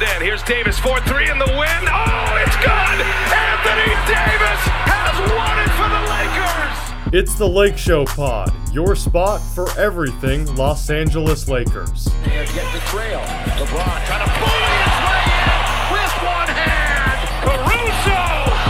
[0.00, 1.84] And here's Davis, 4-3 in the win.
[1.86, 2.98] Oh, it's good!
[3.30, 7.14] Anthony Davis has won it for the Lakers!
[7.14, 12.08] It's the Lake Show Pod, your spot for everything Los Angeles Lakers.
[12.24, 13.20] And get the trail.
[13.54, 15.62] LeBron trying to bully his way in
[15.94, 17.22] with one hand.
[17.46, 18.18] Caruso!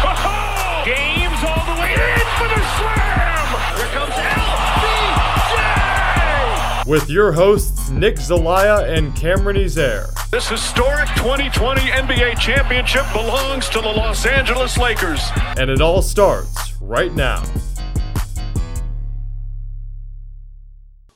[0.05, 3.49] Oh, Games all the way in for the slam!
[3.81, 4.13] Here comes
[5.49, 6.87] LBJ!
[6.87, 10.11] With your hosts, Nick Zelaya and Cameron Ezair.
[10.35, 15.21] This historic 2020 NBA championship belongs to the Los Angeles Lakers.
[15.57, 17.45] And it all starts right now.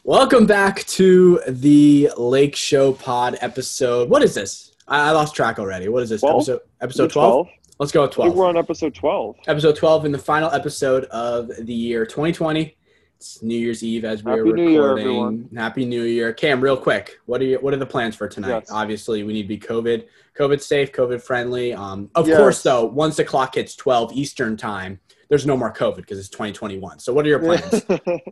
[0.04, 4.08] Welcome back to the Lake Show Pod episode.
[4.08, 4.76] What is this?
[4.86, 5.88] I I lost track already.
[5.88, 6.20] What is this?
[6.20, 6.36] 12?
[6.36, 7.48] Episode episode Is it 12?
[7.80, 8.36] Let's go with 12.
[8.36, 9.34] we're on episode 12.
[9.48, 12.76] Episode 12 in the final episode of the year 2020.
[13.18, 15.04] It's New Year's Eve as we're Happy New Year, recording.
[15.06, 15.48] everyone.
[15.56, 16.32] Happy New Year.
[16.32, 18.50] Cam, real quick, what are you, what are the plans for tonight?
[18.60, 18.70] Yes.
[18.70, 20.06] Obviously, we need to be COVID
[20.38, 21.74] COVID safe, COVID friendly.
[21.74, 22.38] Um, of Yes.
[22.38, 26.28] course, though, once the clock hits 12 Eastern time, there's no more COVID because it's
[26.28, 27.00] 2021.
[27.00, 27.84] So, what are your plans?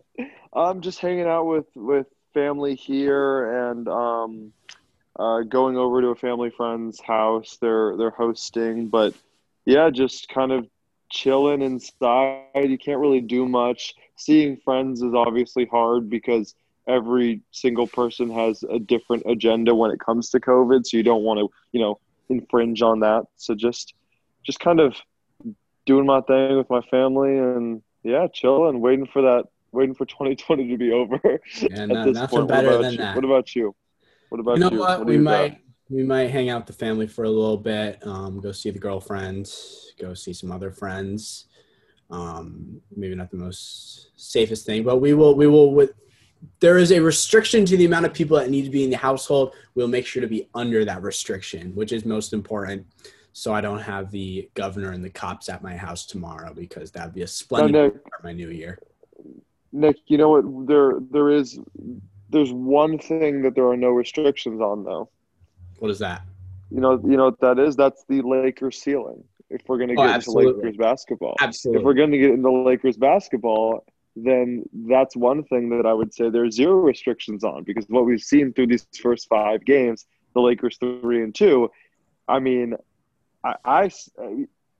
[0.52, 4.52] I'm just hanging out with with family here and um,
[5.18, 7.58] uh, going over to a family friend's house.
[7.60, 9.14] They're they're hosting, but
[9.64, 10.68] yeah, just kind of
[11.10, 12.44] chilling inside.
[12.54, 13.94] You can't really do much.
[14.16, 16.54] Seeing friends is obviously hard because
[16.88, 20.86] every single person has a different agenda when it comes to COVID.
[20.86, 23.24] So you don't want to, you know, infringe on that.
[23.36, 23.94] So just
[24.44, 24.94] just kind of
[25.84, 30.68] doing my thing with my family and yeah, chilling, waiting for that, waiting for 2020
[30.68, 31.20] to be over.
[31.22, 32.42] Yeah, at no- this nothing point.
[32.42, 32.98] What better about than you?
[32.98, 33.14] that.
[33.16, 33.74] What about you?
[34.28, 34.78] What about you know you?
[34.78, 34.98] what?
[34.98, 35.58] do we you might got?
[35.88, 38.04] We might hang out with the family for a little bit.
[38.06, 39.50] Um, go see the girlfriend.
[40.00, 41.46] Go see some other friends.
[42.10, 45.92] Um, maybe not the most safest thing, but we will we will with.
[46.60, 48.96] There is a restriction to the amount of people that need to be in the
[48.96, 49.54] household.
[49.74, 52.86] We'll make sure to be under that restriction, which is most important.
[53.32, 57.14] So I don't have the governor and the cops at my house tomorrow because that'd
[57.14, 57.90] be a splendid Nick.
[57.92, 58.78] start of my new year.
[59.72, 60.66] Nick, you know what?
[60.66, 61.58] There, there is,
[62.30, 65.10] there's one thing that there are no restrictions on, though.
[65.78, 66.22] What is that?
[66.70, 67.76] You know, you know what that is?
[67.76, 69.22] That's the Lakers ceiling.
[69.48, 70.30] If we're going to Oh, get into.
[70.32, 71.80] Lakers basketball, Absolutely.
[71.80, 73.84] if we're going to get into Lakers basketball,
[74.16, 78.20] then that's one thing that I would say there's zero restrictions on because what we've
[78.20, 81.70] seen through these first five games, the Lakers three and two,
[82.26, 82.74] I mean,
[83.44, 84.28] I, I uh,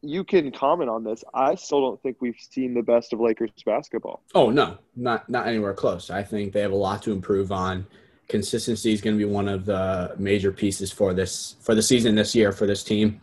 [0.03, 1.23] you can comment on this.
[1.33, 4.23] I still don't think we've seen the best of Lakers basketball.
[4.35, 6.11] Oh no, not not anywhere close.
[6.11, 7.87] I think they have a lot to improve on.
[8.29, 12.15] Consistency is going to be one of the major pieces for this for the season
[12.15, 13.21] this year for this team.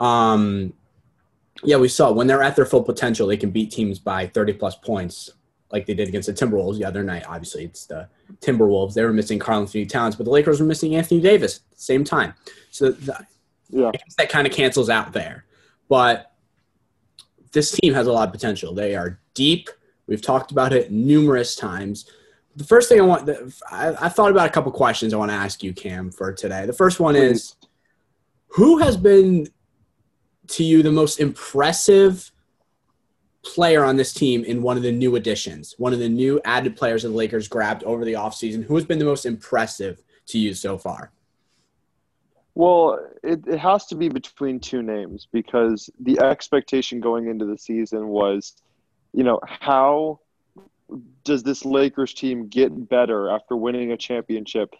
[0.00, 0.72] Um,
[1.62, 4.54] yeah, we saw when they're at their full potential, they can beat teams by 30
[4.54, 5.30] plus points,
[5.72, 7.24] like they did against the Timberwolves the other night.
[7.26, 8.08] Obviously, it's the
[8.40, 8.94] Timberwolves.
[8.94, 12.04] They were missing Karl-Anthony Towns, but the Lakers were missing Anthony Davis at the same
[12.04, 12.34] time.
[12.70, 13.26] So the,
[13.70, 13.88] Yeah.
[13.88, 15.46] I guess that kind of cancels out there.
[15.88, 16.32] But
[17.52, 18.74] this team has a lot of potential.
[18.74, 19.70] They are deep.
[20.06, 22.10] We've talked about it numerous times.
[22.56, 23.28] The first thing I want,
[23.70, 26.66] I, I thought about a couple questions I want to ask you, Cam, for today.
[26.66, 27.56] The first one is
[28.48, 29.48] Who has been
[30.48, 32.30] to you the most impressive
[33.42, 36.76] player on this team in one of the new additions, one of the new added
[36.76, 38.64] players that the Lakers grabbed over the offseason?
[38.64, 41.12] Who has been the most impressive to you so far?
[42.54, 47.58] Well, it, it has to be between two names because the expectation going into the
[47.58, 48.54] season was,
[49.12, 50.20] you know, how
[51.24, 54.74] does this Lakers team get better after winning a championship?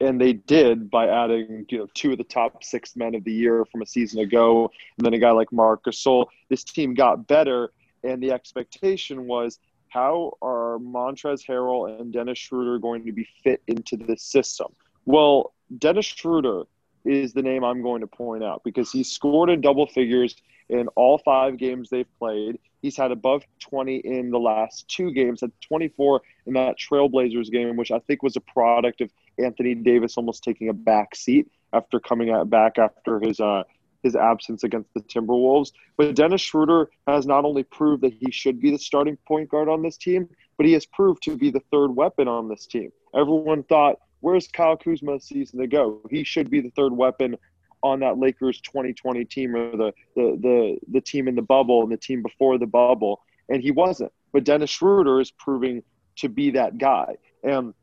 [0.00, 3.32] And they did by adding, you know, two of the top six men of the
[3.32, 6.26] year from a season ago, and then a guy like Marc Gasol.
[6.48, 7.72] This team got better,
[8.04, 13.62] and the expectation was, how are Montrezl Harrell and Dennis Schroeder going to be fit
[13.66, 14.68] into this system?
[15.04, 16.64] Well, Dennis Schroeder
[17.04, 20.36] is the name I'm going to point out because he's scored in double figures
[20.68, 22.58] in all five games they've played.
[22.82, 27.76] He's had above 20 in the last two games, had 24 in that Trailblazers game,
[27.76, 31.98] which I think was a product of Anthony Davis almost taking a back seat after
[31.98, 33.64] coming out back after his uh,
[34.02, 35.72] his absence against the Timberwolves.
[35.96, 39.68] But Dennis Schroeder has not only proved that he should be the starting point guard
[39.68, 42.92] on this team, but he has proved to be the third weapon on this team.
[43.12, 46.00] Everyone thought Where's Kyle Kuzma season ago?
[46.10, 47.36] He should be the third weapon
[47.82, 51.92] on that Lakers 2020 team or the, the the the team in the bubble and
[51.92, 54.12] the team before the bubble, and he wasn't.
[54.32, 55.82] But Dennis Schroeder is proving
[56.16, 57.74] to be that guy, and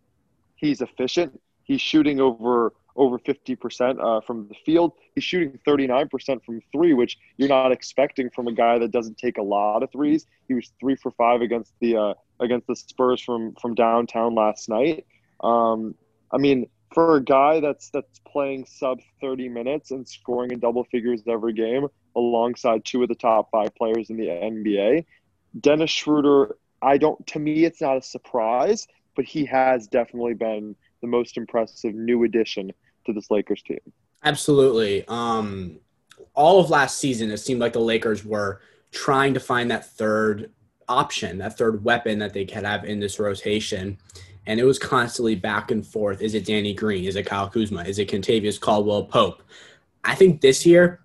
[0.56, 1.39] he's efficient.
[1.63, 4.94] He's shooting over over 50% uh, from the field.
[5.15, 9.38] He's shooting 39% from three, which you're not expecting from a guy that doesn't take
[9.38, 10.25] a lot of threes.
[10.48, 14.69] He was three for five against the uh, against the Spurs from from downtown last
[14.69, 15.06] night.
[15.41, 15.95] Um,
[16.31, 20.86] I mean, for a guy that's that's playing sub 30 minutes and scoring in double
[20.86, 25.06] figures every game alongside two of the top five players in the NBA,
[25.59, 30.75] Dennis Schroeder, I don't to me it's not a surprise, but he has definitely been
[31.01, 32.71] the most impressive new addition
[33.06, 33.80] to this Lakers team.
[34.24, 35.06] Absolutely.
[35.09, 35.77] Um,
[36.33, 40.50] all of last season, it seemed like the Lakers were trying to find that third
[40.88, 43.98] option, that third weapon that they could have in this rotation.
[44.47, 46.21] And it was constantly back and forth.
[46.21, 47.06] Is it Danny Green?
[47.06, 47.83] Is it Kyle Kuzma?
[47.83, 49.42] Is it Kentavious Caldwell Pope?
[50.03, 51.01] I think this year,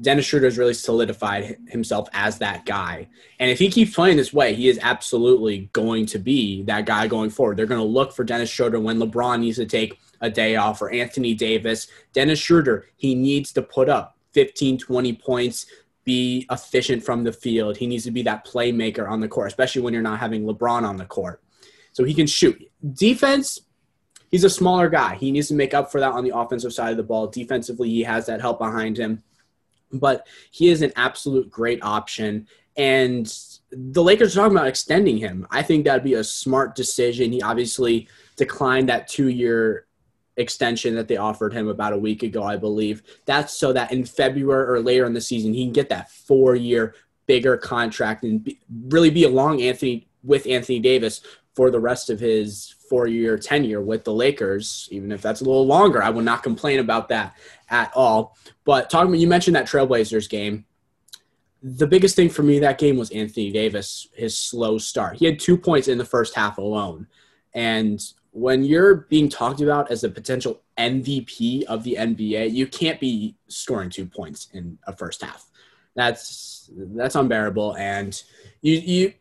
[0.00, 3.08] Dennis Schroeder has really solidified himself as that guy.
[3.38, 7.06] And if he keeps playing this way, he is absolutely going to be that guy
[7.06, 7.56] going forward.
[7.56, 10.82] They're going to look for Dennis Schroeder when LeBron needs to take a day off
[10.82, 11.86] or Anthony Davis.
[12.12, 15.66] Dennis Schroeder, he needs to put up 15, 20 points,
[16.04, 17.76] be efficient from the field.
[17.76, 20.82] He needs to be that playmaker on the court, especially when you're not having LeBron
[20.82, 21.40] on the court.
[21.94, 22.60] So he can shoot.
[22.92, 23.60] Defense,
[24.30, 25.14] he's a smaller guy.
[25.14, 27.28] He needs to make up for that on the offensive side of the ball.
[27.28, 29.22] Defensively, he has that help behind him.
[29.92, 32.48] But he is an absolute great option.
[32.76, 33.32] And
[33.70, 35.46] the Lakers are talking about extending him.
[35.50, 37.30] I think that'd be a smart decision.
[37.30, 39.86] He obviously declined that two year
[40.36, 43.04] extension that they offered him about a week ago, I believe.
[43.24, 46.56] That's so that in February or later in the season, he can get that four
[46.56, 48.58] year bigger contract and be,
[48.88, 51.20] really be along Anthony with Anthony Davis
[51.54, 55.44] for the rest of his four year tenure with the Lakers, even if that's a
[55.44, 56.02] little longer.
[56.02, 57.36] I would not complain about that
[57.70, 58.36] at all.
[58.64, 60.64] But talking about, you mentioned that Trailblazers game.
[61.62, 65.16] The biggest thing for me that game was Anthony Davis, his slow start.
[65.16, 67.06] He had two points in the first half alone.
[67.54, 73.00] And when you're being talked about as a potential MVP of the NBA, you can't
[73.00, 75.48] be scoring two points in a first half.
[75.94, 77.76] That's that's unbearable.
[77.76, 78.20] And
[78.60, 79.12] you you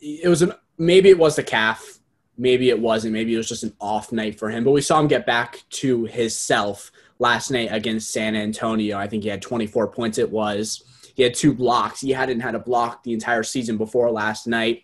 [0.00, 1.98] it was an maybe it was the calf,
[2.36, 4.64] maybe it wasn't, maybe it was just an off night for him.
[4.64, 8.98] But we saw him get back to his self last night against San Antonio.
[8.98, 10.18] I think he had 24 points.
[10.18, 10.84] It was
[11.14, 12.00] he had two blocks.
[12.00, 14.82] He hadn't had a block the entire season before last night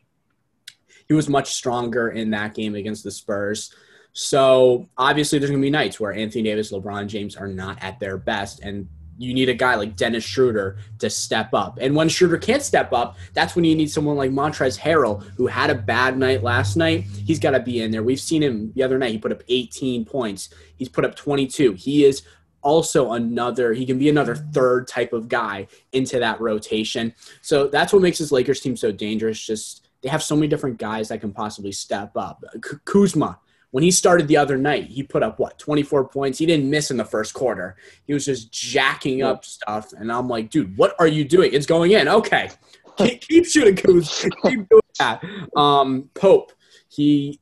[1.13, 3.75] he was much stronger in that game against the Spurs.
[4.13, 8.01] So obviously, there's going to be nights where Anthony Davis, LeBron James are not at
[8.01, 8.89] their best, and
[9.19, 11.79] you need a guy like Dennis Schroeder to step up.
[11.81, 15.47] And when Schroeder can't step up, that's when you need someone like Montrezl Harrell, who
[15.47, 17.05] had a bad night last night.
[17.05, 18.03] He's got to be in there.
[18.03, 19.13] We've seen him the other night.
[19.13, 20.49] He put up 18 points.
[20.77, 21.75] He's put up 22.
[21.75, 22.23] He is
[22.63, 27.93] also another he can be another third type of guy into that rotation so that's
[27.93, 31.21] what makes this lakers team so dangerous just they have so many different guys that
[31.21, 32.45] can possibly step up.
[32.85, 33.39] Kuzma,
[33.73, 36.39] when he started the other night, he put up what 24 points.
[36.39, 37.77] He didn't miss in the first quarter.
[38.07, 41.53] He was just jacking up stuff, and I'm like, dude, what are you doing?
[41.53, 42.07] It's going in.
[42.07, 42.51] Okay,
[42.99, 44.31] keep, keep shooting, Kuz.
[44.43, 45.25] keep doing that.
[45.57, 46.53] Um, Pope,
[46.89, 47.39] he's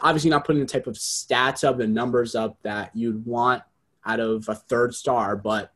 [0.00, 3.62] obviously not putting the type of stats up, the numbers up that you'd want
[4.06, 5.72] out of a third star, but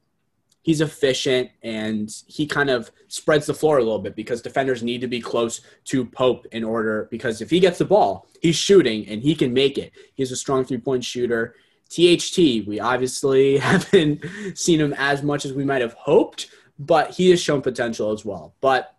[0.67, 5.01] he's efficient and he kind of spreads the floor a little bit because defenders need
[5.01, 9.07] to be close to Pope in order because if he gets the ball, he's shooting
[9.07, 9.93] and he can make it.
[10.15, 11.55] He's a strong three point shooter.
[11.89, 14.25] THT, we obviously haven't
[14.57, 16.49] seen him as much as we might have hoped,
[16.81, 18.57] but he has shown potential as well.
[18.61, 18.93] But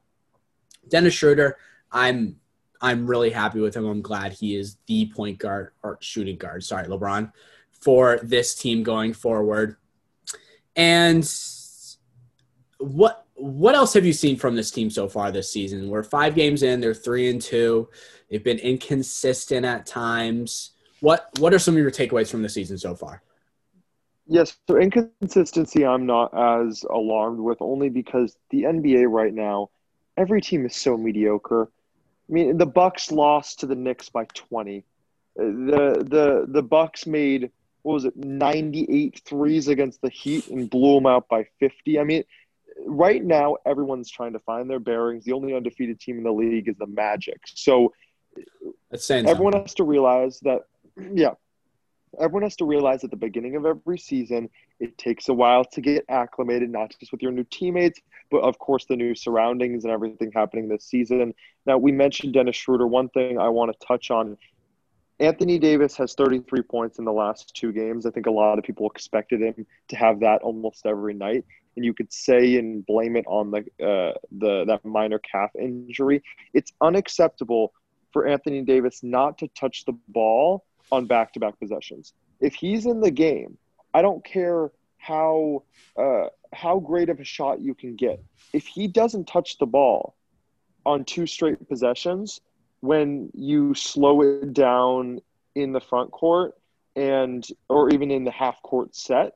[0.88, 1.58] Dennis Schroeder,
[1.92, 2.38] I'm
[2.80, 3.86] I'm really happy with him.
[3.86, 7.34] I'm glad he is the point guard or shooting guard, sorry, LeBron,
[7.82, 9.76] for this team going forward.
[10.78, 11.30] And
[12.80, 15.90] what what else have you seen from this team so far this season?
[15.90, 17.90] We're five games in, they're three and two.
[18.30, 20.72] They've been inconsistent at times.
[21.00, 23.22] What what are some of your takeaways from the season so far?
[24.28, 29.70] Yes, so inconsistency I'm not as alarmed with only because the NBA right now,
[30.18, 31.70] every team is so mediocre.
[32.30, 34.84] I mean, the Bucks lost to the Knicks by 20.
[35.36, 37.52] The the the Bucks made
[37.84, 42.00] what was it 98 threes against the Heat and blew them out by 50.
[42.00, 42.24] I mean,
[42.86, 45.26] right now everyone's trying to find their bearings.
[45.26, 47.40] The only undefeated team in the league is the Magic.
[47.46, 47.94] So
[49.28, 50.62] everyone has to realize that
[51.12, 51.34] yeah,
[52.20, 55.82] everyone has to realize at the beginning of every season it takes a while to
[55.82, 58.00] get acclimated not just with your new teammates
[58.32, 61.34] but of course the new surroundings and everything happening this season.
[61.66, 62.88] Now we mentioned dennis schroeder.
[62.88, 64.38] One thing i want to touch on
[65.20, 68.06] anthony davis has 33 points in the last two games.
[68.06, 71.46] I think a lot of people expected him to have that almost every night
[71.78, 76.22] and you could say and blame it on the uh, the that minor calf injury.
[76.54, 77.72] It's unacceptable
[78.12, 82.14] for Anthony Davis not to touch the ball on back-to-back possessions.
[82.42, 83.58] If he's in the game,
[83.94, 85.64] I don't care how
[85.98, 88.22] uh, how great of a shot you can get.
[88.52, 90.16] If he doesn't touch the ball
[90.86, 92.42] on two straight possessions,
[92.82, 95.22] when you slow it down
[95.56, 96.56] in the front court
[96.96, 99.34] and or even in the half court set.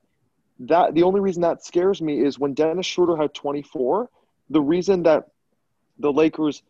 [0.60, 4.08] That the only reason that scares me is when Dennis Schroeder had 24.
[4.50, 5.28] The reason that
[5.98, 6.62] the Lakers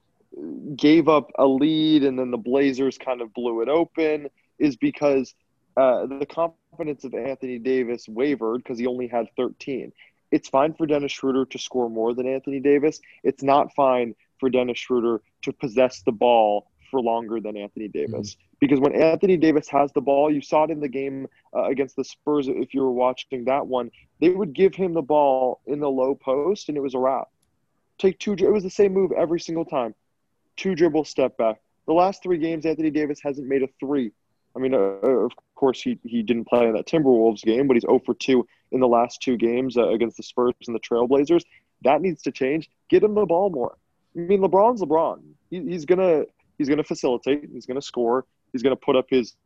[0.76, 5.34] gave up a lead and then the Blazers kind of blew it open is because
[5.76, 9.92] uh, the confidence of Anthony Davis wavered because he only had 13.
[10.30, 13.00] It's fine for Dennis Schroeder to score more than Anthony Davis.
[13.22, 18.34] It's not fine for Dennis Schroeder to possess the ball for longer than Anthony Davis.
[18.34, 18.51] Mm-hmm.
[18.62, 21.96] Because when Anthony Davis has the ball, you saw it in the game uh, against
[21.96, 22.46] the Spurs.
[22.46, 23.90] If you were watching that one,
[24.20, 27.26] they would give him the ball in the low post, and it was a wrap.
[27.98, 28.34] Take two.
[28.34, 29.96] It was the same move every single time.
[30.54, 31.60] Two dribble, step back.
[31.88, 34.12] The last three games, Anthony Davis hasn't made a three.
[34.54, 37.74] I mean, uh, uh of course, he, he didn't play in that Timberwolves game, but
[37.74, 40.80] he's 0 for 2 in the last two games uh, against the Spurs and the
[40.80, 41.42] Trailblazers.
[41.82, 42.70] That needs to change.
[42.88, 43.76] Get him the ball more.
[44.16, 45.20] I mean, LeBron's LeBron.
[45.50, 46.26] He, he's gonna
[46.58, 47.50] he's gonna facilitate.
[47.52, 48.24] He's gonna score.
[48.52, 49.36] He's gonna put up his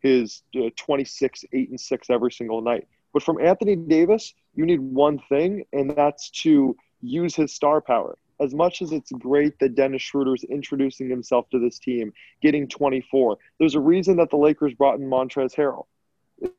[0.00, 2.86] his uh, 26, eight and six every single night.
[3.12, 8.18] But from Anthony Davis, you need one thing, and that's to use his star power.
[8.38, 12.68] As much as it's great that Dennis Schroeder is introducing himself to this team, getting
[12.68, 15.86] 24, there's a reason that the Lakers brought in Montrezl Harrell.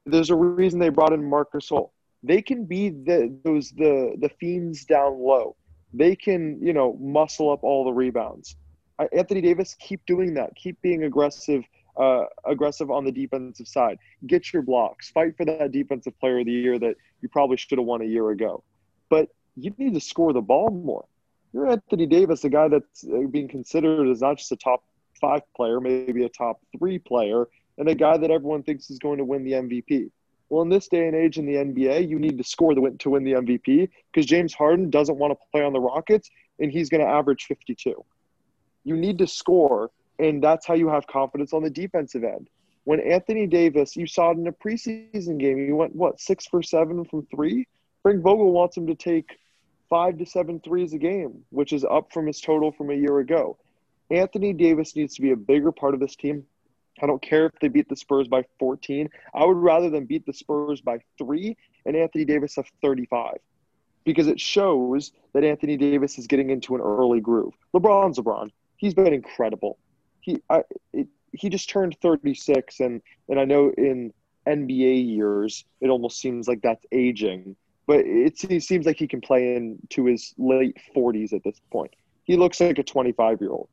[0.07, 1.91] There's a reason they brought in Marcus Gasol.
[2.23, 5.55] They can be the those the the fiends down low.
[5.93, 8.55] They can you know muscle up all the rebounds.
[9.13, 10.55] Anthony Davis, keep doing that.
[10.55, 11.63] Keep being aggressive
[11.97, 13.97] uh, aggressive on the defensive side.
[14.25, 15.09] Get your blocks.
[15.09, 18.05] Fight for that defensive player of the year that you probably should have won a
[18.05, 18.63] year ago.
[19.09, 21.05] But you need to score the ball more.
[21.53, 24.83] You're Anthony Davis, a guy that's uh, being considered as not just a top
[25.19, 29.17] five player, maybe a top three player, and a guy that everyone thinks is going
[29.17, 30.11] to win the MVP.
[30.49, 32.97] Well, in this day and age in the NBA, you need to score the win
[32.99, 36.71] to win the MVP because James Harden doesn't want to play on the Rockets and
[36.71, 38.03] he's going to average 52.
[38.83, 42.49] You need to score, and that's how you have confidence on the defensive end.
[42.83, 46.63] When Anthony Davis, you saw it in a preseason game, he went, what, six for
[46.63, 47.67] seven from three?
[48.01, 49.39] Frank Vogel wants him to take
[49.89, 53.19] five to seven threes a game, which is up from his total from a year
[53.19, 53.57] ago.
[54.09, 56.45] Anthony Davis needs to be a bigger part of this team.
[57.01, 59.09] I don't care if they beat the Spurs by 14.
[59.35, 63.37] I would rather than beat the Spurs by three and Anthony Davis have 35
[64.03, 67.53] because it shows that Anthony Davis is getting into an early groove.
[67.73, 68.51] LeBron's LeBron.
[68.77, 69.77] He's been incredible.
[70.27, 74.13] He he just turned 36 and and I know in
[74.47, 77.55] NBA years it almost seems like that's aging,
[77.85, 81.93] but it, it seems like he can play into his late 40s at this point.
[82.23, 83.69] He looks like a 25 year old.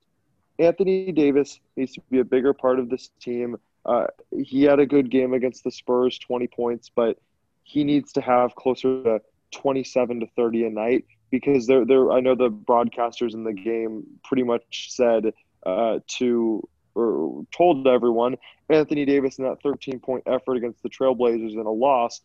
[0.59, 3.57] Anthony Davis needs to be a bigger part of this team.
[3.85, 4.07] Uh,
[4.45, 7.19] he had a good game against the Spurs, 20 points, but
[7.65, 9.21] he needs to have closer to
[9.51, 14.05] 27 to 30 a night because they're, they're I know the broadcasters in the game
[14.23, 15.33] pretty much said
[15.67, 18.37] uh, to or told everyone
[18.71, 22.21] Anthony Davis in that 13 point effort against the Trailblazers in a loss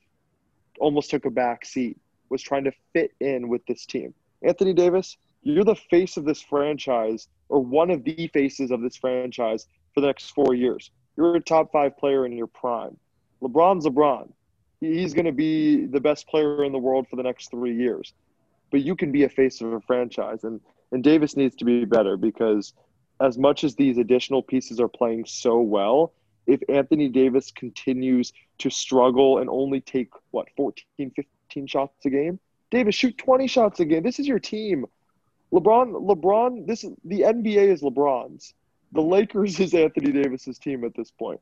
[0.79, 1.97] almost took a back seat,
[2.29, 4.13] was trying to fit in with this team.
[4.43, 8.95] Anthony Davis, you're the face of this franchise or one of the faces of this
[8.95, 10.91] franchise for the next four years.
[11.17, 12.97] You're a top five player in your prime.
[13.41, 14.31] LeBron's LeBron.
[14.79, 18.13] He's going to be the best player in the world for the next three years.
[18.71, 20.43] But you can be a face of a franchise.
[20.43, 22.73] And, and Davis needs to be better because
[23.21, 26.13] as much as these additional pieces are playing so well,
[26.47, 32.39] if Anthony Davis continues to struggle and only take, what, 14, 15 shots a game,
[32.71, 34.03] Davis, shoot 20 shots a game.
[34.03, 34.85] This is your team.
[35.51, 38.53] LeBron, LeBron, this is the NBA is LeBron's.
[38.91, 41.39] The Lakers is Anthony Davis's team at this point.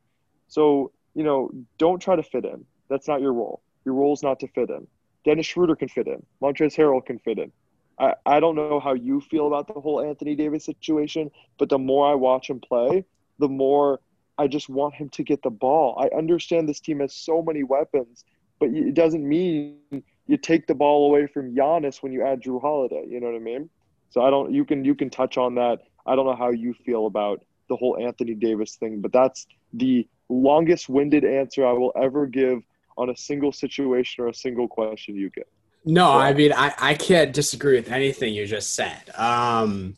[0.48, 2.66] So, you know, don't try to fit in.
[2.90, 3.62] That's not your role.
[3.86, 4.88] Your role is not to fit in.
[5.26, 6.26] Dennis Schroeder can fit in.
[6.42, 7.52] Montrezl Harrell can fit in.
[8.00, 11.80] I, I don't know how you feel about the whole Anthony Davis situation, but the
[11.80, 13.06] more I watch him play,
[13.40, 14.00] the more
[14.38, 15.98] I just want him to get the ball.
[16.00, 18.24] I understand this team has so many weapons,
[18.60, 19.80] but it doesn't mean
[20.28, 23.06] you take the ball away from Giannis when you add Jrue Holiday.
[23.08, 23.70] You know what I mean?
[24.10, 24.54] So I don't.
[24.54, 25.80] You can you can touch on that.
[26.06, 30.08] I don't know how you feel about the whole Anthony Davis thing, but that's the
[30.30, 32.60] longest winded answer I will ever give
[32.98, 35.48] on a single situation or a single question you get.
[35.86, 39.10] No, I mean I, I can't disagree with anything you just said.
[39.16, 39.96] Um,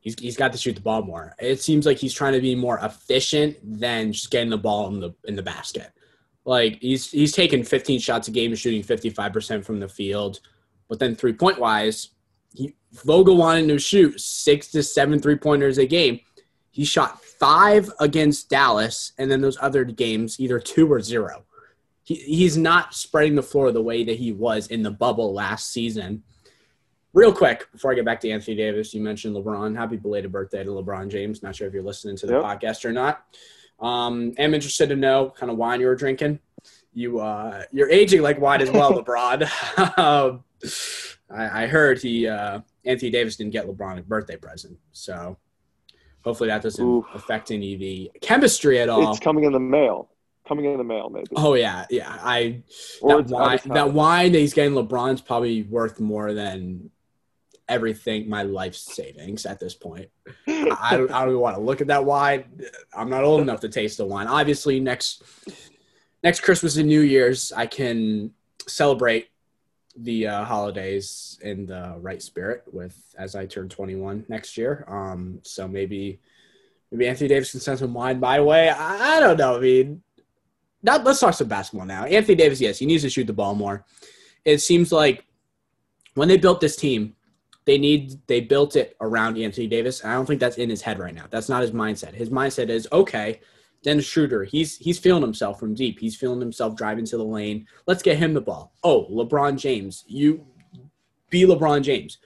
[0.00, 1.34] he's he's got to shoot the ball more.
[1.38, 5.00] It seems like he's trying to be more efficient than just getting the ball in
[5.00, 5.90] the in the basket.
[6.44, 10.40] Like he's he's taking 15 shots a game and shooting 55% from the field,
[10.88, 12.10] but then three point wise,
[12.54, 16.20] he, Vogel wanted to shoot six to seven three pointers a game.
[16.70, 21.45] He shot five against Dallas, and then those other games, either two or zero.
[22.06, 25.72] He, he's not spreading the floor the way that he was in the bubble last
[25.72, 26.22] season.
[27.12, 29.76] Real quick, before I get back to Anthony Davis, you mentioned LeBron.
[29.76, 31.42] Happy belated birthday to LeBron James.
[31.42, 32.42] Not sure if you're listening to the yep.
[32.42, 33.24] podcast or not.
[33.80, 36.38] Um, am interested to know kind of wine you were drinking.
[36.94, 39.98] You uh, you're aging like wine as well, LeBron.
[39.98, 40.44] um,
[41.28, 45.36] I, I heard he uh, Anthony Davis didn't get LeBron a birthday present, so
[46.22, 47.04] hopefully that doesn't Oof.
[47.14, 49.10] affect any of the chemistry at all.
[49.10, 50.10] It's coming in the mail.
[50.46, 51.26] Coming in the mail, maybe.
[51.34, 52.18] Oh yeah, yeah.
[52.22, 52.62] I
[53.00, 56.90] or that wine, that wine that he's getting LeBron's probably worth more than
[57.68, 60.08] everything my life savings at this point.
[60.46, 62.44] I don't, I don't even want to look at that wine.
[62.94, 64.28] I'm not old enough to taste the wine.
[64.28, 65.22] Obviously, next
[66.22, 68.32] next Christmas and New Year's, I can
[68.68, 69.28] celebrate
[69.98, 74.84] the uh, holidays in the right spirit with as I turn 21 next year.
[74.86, 76.20] Um, so maybe
[76.90, 78.68] maybe Anthony Davis can send some wine my way.
[78.68, 79.56] I, I don't know.
[79.56, 80.02] I mean,
[80.82, 82.04] not, let's talk some basketball now.
[82.04, 83.84] Anthony Davis, yes, he needs to shoot the ball more.
[84.44, 85.24] It seems like
[86.14, 87.14] when they built this team,
[87.64, 90.04] they need they built it around Anthony Davis.
[90.04, 91.24] I don't think that's in his head right now.
[91.30, 92.14] That's not his mindset.
[92.14, 93.40] His mindset is okay.
[93.82, 95.98] Dennis Schroeder, he's he's feeling himself from deep.
[95.98, 97.66] He's feeling himself driving to the lane.
[97.86, 98.72] Let's get him the ball.
[98.84, 100.46] Oh, LeBron James, you
[101.30, 102.18] be LeBron James.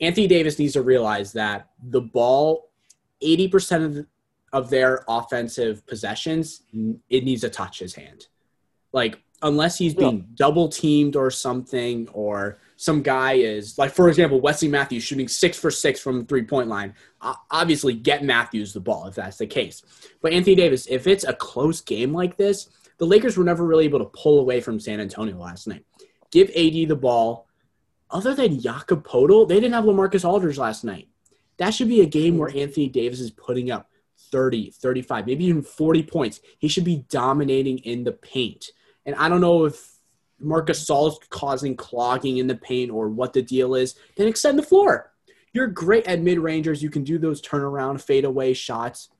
[0.00, 2.70] Anthony Davis needs to realize that the ball,
[3.20, 4.06] eighty percent of
[4.52, 6.62] of their offensive possessions,
[7.08, 8.26] it needs to touch his hand.
[8.92, 14.40] Like unless he's being double teamed or something, or some guy is like, for example,
[14.40, 16.94] Wesley Matthews shooting six for six from the three point line.
[17.50, 19.82] Obviously, get Matthews the ball if that's the case.
[20.20, 22.68] But Anthony Davis, if it's a close game like this,
[22.98, 25.84] the Lakers were never really able to pull away from San Antonio last night.
[26.30, 27.48] Give AD the ball.
[28.10, 31.08] Other than Jakob Poeltl, they didn't have LaMarcus Aldridge last night.
[31.56, 32.40] That should be a game hmm.
[32.40, 33.88] where Anthony Davis is putting up
[34.32, 36.40] 30, 35, maybe even 40 points.
[36.58, 38.72] He should be dominating in the paint.
[39.06, 39.92] And I don't know if
[40.40, 43.94] Marc Gasol's causing clogging in the paint or what the deal is.
[44.16, 45.12] Then extend the floor.
[45.52, 46.82] You're great at mid rangers.
[46.82, 49.10] You can do those turnaround, fadeaway shots.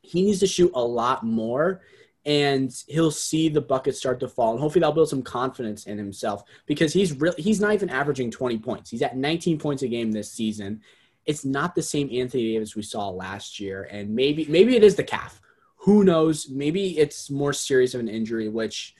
[0.00, 1.82] He needs to shoot a lot more,
[2.24, 4.52] and he'll see the buckets start to fall.
[4.52, 8.30] And hopefully, that'll build some confidence in himself because he's really he's not even averaging
[8.30, 8.90] 20 points.
[8.90, 10.82] He's at 19 points a game this season.
[11.26, 14.94] It's not the same Anthony Davis we saw last year, and maybe maybe it is
[14.94, 15.40] the calf.
[15.78, 16.48] Who knows?
[16.48, 18.94] Maybe it's more serious of an injury, which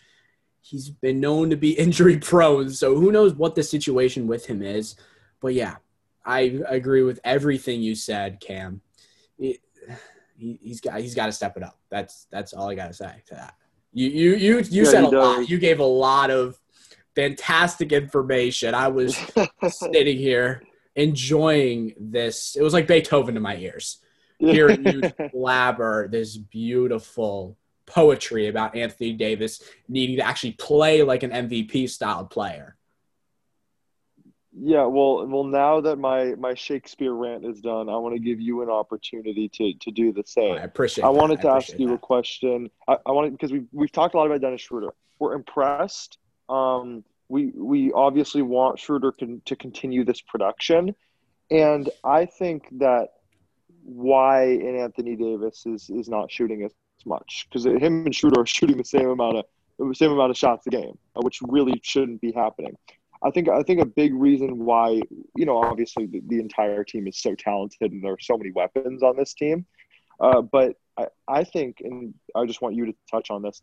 [0.60, 2.70] he's been known to be injury prone.
[2.70, 4.96] So who knows what the situation with him is?
[5.40, 5.76] But yeah,
[6.24, 8.80] I agree with everything you said, Cam.
[9.38, 9.60] He,
[10.36, 11.78] he's got he's got to step it up.
[11.90, 13.54] That's that's all I got to say to that.
[13.92, 15.48] You you you you Yeah, said a he lot.
[15.48, 16.58] You gave a lot of
[17.14, 18.74] fantastic information.
[18.74, 19.16] I was
[19.68, 20.62] sitting here
[20.96, 22.56] enjoying this.
[22.56, 23.98] It was like Beethoven to my ears
[24.38, 27.56] hearing you blabber this beautiful
[27.87, 32.76] poetry about Anthony Davis needing to actually play like an MVP style player.
[34.59, 35.44] Yeah, well, well.
[35.44, 39.50] Now that my my Shakespeare rant is done, I want to give you an opportunity
[39.50, 40.54] to to do the same.
[40.54, 41.04] I appreciate.
[41.04, 41.12] I that.
[41.12, 42.70] wanted to ask appreciate you a question.
[42.88, 44.94] I, I wanted because we've we've talked a lot about Dennis Schroeder.
[45.18, 46.16] We're impressed.
[46.48, 50.94] Um, we we obviously want Schroeder con- to continue this production,
[51.50, 53.08] and I think that
[53.82, 56.72] why in Anthony Davis is is not shooting as
[57.04, 60.66] much because him and Schroeder are shooting the same amount of same amount of shots
[60.66, 62.76] a game, uh, which really shouldn't be happening.
[63.22, 65.00] I think I think a big reason why
[65.36, 68.52] you know obviously the, the entire team is so talented and there are so many
[68.52, 69.66] weapons on this team,
[70.20, 73.62] uh, but I, I think and I just want you to touch on this.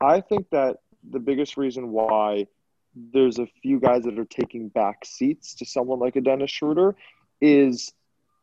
[0.00, 0.78] I think that
[1.10, 2.46] the biggest reason why
[2.94, 6.94] there's a few guys that are taking back seats to someone like a Dennis Schroeder
[7.40, 7.92] is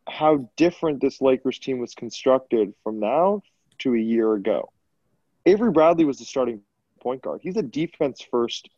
[0.07, 3.41] how different this Lakers team was constructed from now
[3.79, 4.71] to a year ago.
[5.45, 6.61] Avery Bradley was the starting
[6.99, 7.41] point guard.
[7.41, 8.69] He's a defense first,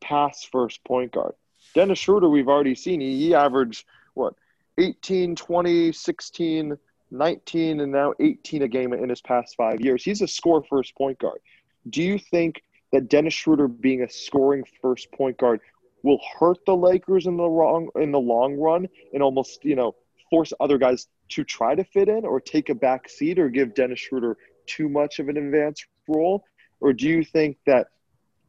[0.00, 1.34] pass first point guard.
[1.74, 4.34] Dennis Schroeder, we've already seen, he, he averaged what,
[4.78, 6.78] 18, 20, 16,
[7.10, 10.04] 19, and now 18 a game in his past five years.
[10.04, 11.40] He's a score first point guard.
[11.88, 15.60] Do you think that Dennis Schroeder being a scoring first point guard
[16.02, 19.94] will hurt the Lakers in the wrong in the long run and almost, you know,
[20.30, 23.74] force other guys to try to fit in or take a back seat or give
[23.74, 26.44] Dennis Schroeder too much of an advanced role?
[26.80, 27.88] Or do you think that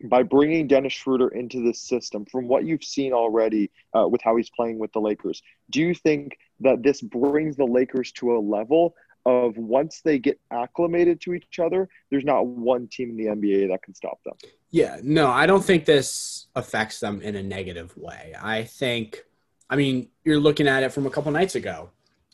[0.04, 4.38] by bringing Dennis Schroeder into this system, from what you've seen already uh, with how
[4.38, 8.40] he's playing with the Lakers, do you think that this brings the Lakers to a
[8.40, 8.96] level
[9.30, 13.70] of once they get acclimated to each other, there's not one team in the NBA
[13.70, 14.36] that can stop them?
[14.72, 18.36] Yeah, no, I don't think this affects them in a negative way.
[18.40, 19.24] I think,
[19.70, 21.90] I mean, you're looking at it from a couple nights ago.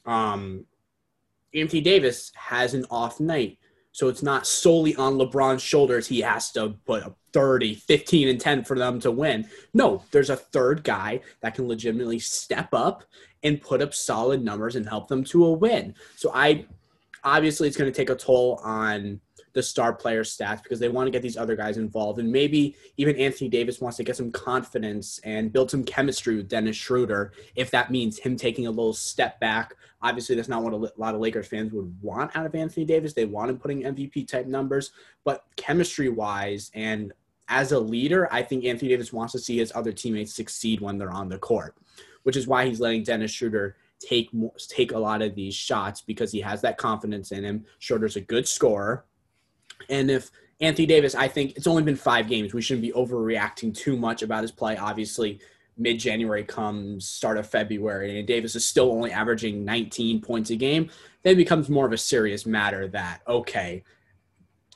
[0.05, 0.65] Um,
[1.53, 3.57] Anthony Davis has an off night,
[3.91, 6.07] so it's not solely on LeBron's shoulders.
[6.07, 9.47] He has to put up 30, 15, and 10 for them to win.
[9.73, 13.03] No, there's a third guy that can legitimately step up
[13.43, 15.93] and put up solid numbers and help them to a win.
[16.15, 16.65] So I
[17.25, 19.19] obviously it's going to take a toll on
[19.53, 22.19] the star player stats because they want to get these other guys involved.
[22.19, 26.49] And maybe even Anthony Davis wants to get some confidence and build some chemistry with
[26.49, 29.73] Dennis Schroeder if that means him taking a little step back.
[30.01, 33.13] Obviously, that's not what a lot of Lakers fans would want out of Anthony Davis.
[33.13, 34.91] They want him putting MVP type numbers,
[35.23, 37.11] but chemistry wise and
[37.47, 40.97] as a leader, I think Anthony Davis wants to see his other teammates succeed when
[40.97, 41.75] they're on the court,
[42.23, 44.29] which is why he's letting Dennis Schroeder take
[44.67, 47.65] take a lot of these shots because he has that confidence in him.
[47.79, 49.05] Schroeder's a good scorer,
[49.89, 50.31] and if
[50.61, 52.53] Anthony Davis, I think it's only been five games.
[52.53, 54.77] We shouldn't be overreacting too much about his play.
[54.77, 55.39] Obviously,
[55.77, 60.55] mid January comes, start of February, and Davis is still only averaging 19 points a
[60.55, 60.89] game.
[61.23, 63.83] Then it becomes more of a serious matter that okay,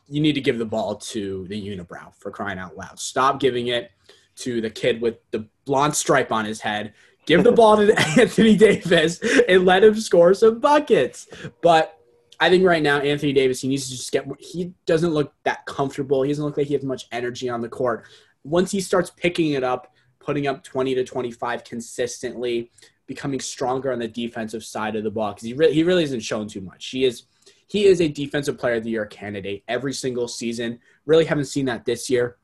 [0.07, 2.99] you need to give the ball to the unibrow for crying out loud.
[2.99, 3.91] Stop giving it
[4.37, 6.93] to the kid with the blonde stripe on his head.
[7.25, 11.27] Give the ball to Anthony Davis and let him score some buckets.
[11.61, 11.99] But
[12.39, 15.65] I think right now Anthony Davis he needs to just get he doesn't look that
[15.65, 16.23] comfortable.
[16.23, 18.05] He doesn't look like he has much energy on the court.
[18.43, 22.71] Once he starts picking it up, putting up 20 to 25 consistently,
[23.07, 26.23] becoming stronger on the defensive side of the ball cuz he really he really hasn't
[26.23, 26.87] shown too much.
[26.87, 27.23] He is
[27.67, 30.79] he is a defensive player of the year candidate every single season.
[31.05, 32.37] Really haven't seen that this year.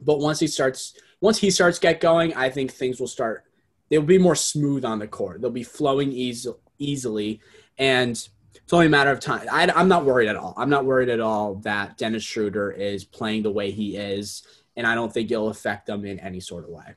[0.00, 3.44] But once he starts once he starts get going, I think things will start
[3.92, 5.42] they'll be more smooth on the court.
[5.42, 7.40] They'll be flowing easy, easily
[7.76, 9.46] and it's only a matter of time.
[9.52, 10.54] I, am not worried at all.
[10.56, 14.44] I'm not worried at all that Dennis Schroeder is playing the way he is,
[14.76, 16.94] and I don't think it'll affect them in any sort of way.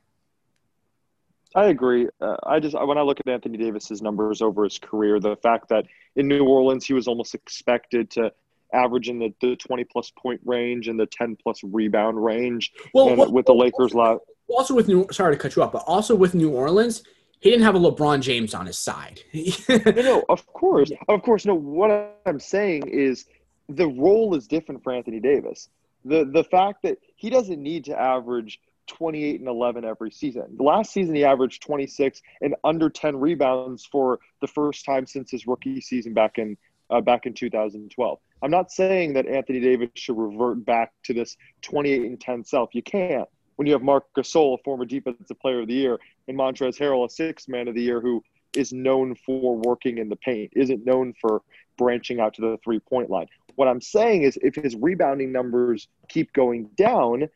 [1.54, 2.08] I agree.
[2.22, 5.70] Uh, I just when I look at Anthony Davis's numbers over his career, the fact
[5.70, 8.32] that in New Orleans he was almost expected to
[8.74, 12.74] average in the, the 20 plus point range and the 10 plus rebound range.
[12.94, 15.84] Well, well with the Lakers, also, also with New sorry to cut you up, but
[15.88, 17.04] also with New Orleans,
[17.40, 19.22] he didn't have a LeBron James on his side.
[19.70, 21.46] no, no, of course, of course.
[21.46, 23.26] No, what I'm saying is
[23.70, 25.70] the role is different for Anthony Davis.
[26.04, 30.44] The the fact that he doesn't need to average 28 and 11 every season.
[30.60, 35.48] Last season, he averaged 26 and under 10 rebounds for the first time since his
[35.48, 36.58] rookie season back in
[36.90, 38.20] uh, back in 2012.
[38.44, 42.76] I'm not saying that Anthony Davis should revert back to this 28 and 10 self.
[42.76, 46.38] You can't when you have Marc Gasol, a former defensive player of the year, and
[46.38, 48.24] Montrezl Harrell, a sixth man of the year, who
[48.56, 51.42] is known for working in the paint, isn't known for
[51.78, 53.28] branching out to the three point line.
[53.56, 57.30] What I'm saying is, if his rebounding numbers keep going down,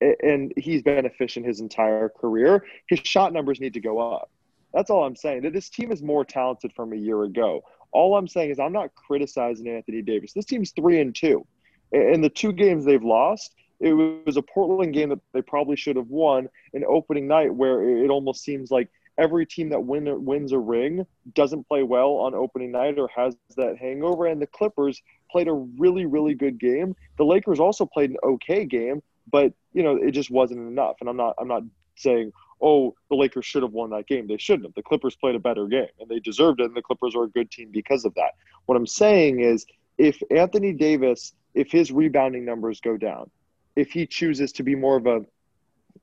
[0.00, 4.30] and he's been efficient his entire career, his shot numbers need to go up.
[4.72, 5.42] That's all I'm saying.
[5.42, 7.62] That this team is more talented from a year ago.
[7.90, 10.32] All I'm saying is I'm not criticizing Anthony Davis.
[10.32, 11.46] This team's three and two.
[11.90, 15.96] In the two games they've lost, it was a Portland game that they probably should
[15.96, 18.88] have won an opening night where it almost seems like
[19.18, 23.36] every team that win, wins a ring doesn't play well on opening night or has
[23.56, 24.26] that hangover.
[24.26, 26.96] And the Clippers played a really, really good game.
[27.18, 30.96] The Lakers also played an okay game, but you know it just wasn't enough.
[31.00, 31.62] And I'm not I'm not
[31.96, 34.26] saying oh the Lakers should have won that game.
[34.26, 34.74] They shouldn't have.
[34.74, 36.66] The Clippers played a better game and they deserved it.
[36.66, 38.32] And the Clippers are a good team because of that.
[38.66, 39.66] What I'm saying is
[39.98, 43.30] if Anthony Davis if his rebounding numbers go down,
[43.78, 45.20] if he chooses to be more of a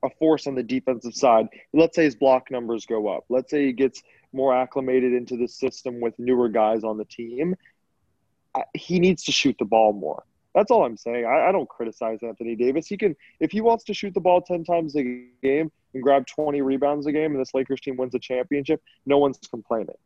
[0.02, 1.48] a force on the defensive side.
[1.72, 3.24] Let's say his block numbers go up.
[3.28, 7.54] Let's say he gets more acclimated into the system with newer guys on the team.
[8.74, 10.24] He needs to shoot the ball more.
[10.54, 11.26] That's all I'm saying.
[11.26, 12.86] I, I, don't criticize Anthony Davis.
[12.86, 15.02] He can, if he wants to shoot the ball 10 times a
[15.42, 19.18] game and grab 20 rebounds a game and this Lakers team wins a championship, no
[19.18, 19.96] one's complaining.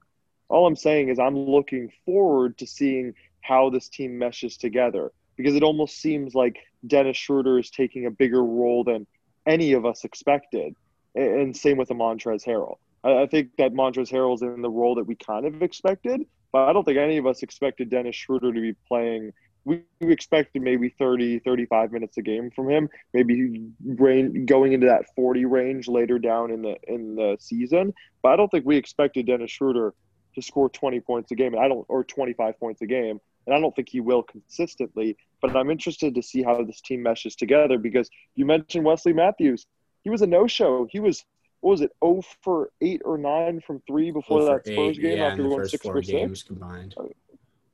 [0.49, 5.57] All I'm saying is I'm looking forward to seeing how this team meshes together because
[5.57, 9.07] it almost seems like Dennis Schroeder is taking a bigger role than
[9.47, 10.75] any of us expected.
[11.15, 12.77] And same with the Montrezl Harrell.
[13.03, 16.21] I think that Harrell is in the role that we kind of expected,
[16.53, 19.33] but I don't think any of us expected Dennis Schroeder to be playing
[19.65, 25.45] we expected maybe 30 35 minutes a game from him maybe going into that 40
[25.45, 29.51] range later down in the in the season but i don't think we expected dennis
[29.51, 29.95] schroeder
[30.35, 33.61] to score 20 points a game i don't or 25 points a game and i
[33.61, 37.79] don't think he will consistently but i'm interested to see how this team meshes together
[37.79, 39.67] because you mentioned wesley matthews
[40.03, 41.25] he was a no-show he was
[41.61, 45.19] what was it 0 for 8 or 9 from 3 before that spurs eight, game
[45.19, 46.95] yeah, after going 6 for 6 combined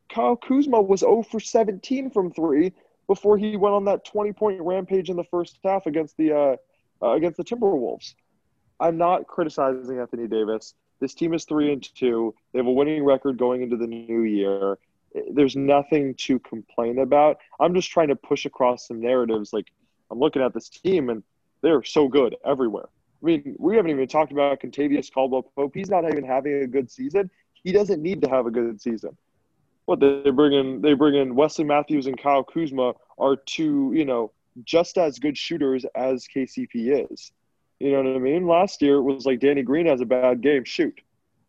[0.09, 2.73] Kyle Kuzma was 0 for 17 from three
[3.07, 6.57] before he went on that 20 point rampage in the first half against the uh,
[7.03, 8.15] uh, against the Timberwolves.
[8.81, 10.75] I'm not criticizing Anthony Davis.
[11.01, 12.35] This team is three and two.
[12.53, 14.79] They have a winning record going into the new year.
[15.33, 17.39] There's nothing to complain about.
[17.59, 19.53] I'm just trying to push across some narratives.
[19.53, 19.73] Like
[20.11, 21.23] I'm looking at this team and
[21.63, 22.89] they're so good everywhere.
[23.23, 25.73] I mean, we haven't even talked about Kentavious Caldwell Pope.
[25.75, 27.31] He's not even having a good season.
[27.55, 29.17] He doesn't need to have a good season
[29.87, 34.05] what they bring in they bring in Wesley Matthews and Kyle Kuzma are two, you
[34.05, 34.33] know,
[34.65, 37.33] just as good shooters as KCP is.
[37.79, 38.47] You know what I mean?
[38.47, 40.65] Last year it was like Danny Green has a bad game.
[40.65, 41.01] Shoot.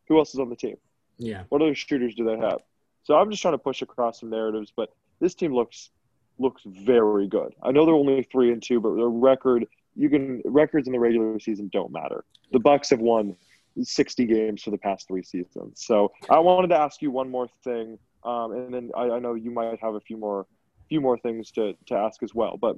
[0.07, 0.77] Who else is on the team?
[1.17, 1.43] Yeah.
[1.49, 2.59] What other shooters do they have?
[3.07, 4.91] So I'm just trying to push across some narratives, but
[5.21, 5.91] this team looks
[6.39, 7.55] looks very good.
[7.63, 9.65] I know they're only three and two, but their record
[9.95, 12.25] you can records in the regular season don't matter.
[12.51, 13.37] The Bucks have won
[13.81, 15.85] 60 games for the past three seasons.
[15.85, 19.35] So I wanted to ask you one more thing, um, and then I, I know
[19.35, 20.45] you might have a few more
[20.89, 22.57] few more things to to ask as well.
[22.57, 22.77] But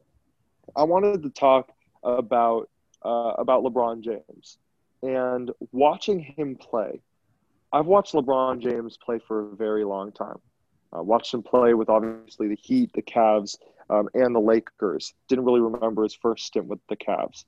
[0.75, 1.71] I wanted to talk
[2.03, 2.69] about
[3.03, 4.59] uh, about LeBron James
[5.01, 7.01] and watching him play.
[7.71, 10.39] I've watched LeBron James play for a very long time.
[10.91, 13.57] I watched him play with obviously the Heat, the Cavs,
[13.89, 15.13] um, and the Lakers.
[15.27, 17.45] Didn't really remember his first stint with the Cavs.